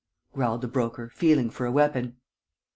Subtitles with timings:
[0.33, 2.17] growled the Broker, feeling for a weapon.